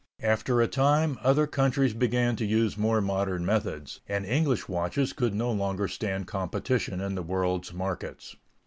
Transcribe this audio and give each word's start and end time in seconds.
_]After 0.27 0.63
a 0.63 0.67
time, 0.67 1.19
other 1.21 1.45
countries 1.45 1.93
began 1.93 2.35
to 2.37 2.43
use 2.43 2.75
more 2.75 3.01
modern 3.01 3.45
methods, 3.45 3.99
and 4.07 4.25
English 4.25 4.67
watches 4.67 5.13
could 5.13 5.35
no 5.35 5.51
longer 5.51 5.87
stand 5.87 6.25
competition 6.25 6.99
in 6.99 7.13
the 7.13 7.21
world's 7.21 7.71
markets. 7.71 8.35